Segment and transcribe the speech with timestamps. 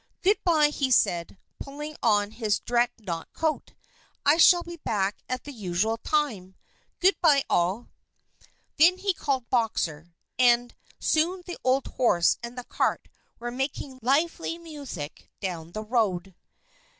[0.23, 3.75] "Good by," he said, pulling on his dreadnought coat.
[4.25, 6.55] "I shall be back at the usual time.
[6.99, 7.89] Good by, all."
[8.77, 10.07] Then he called Boxer,
[10.39, 16.33] and soon the old horse and the cart were making lively music down the road.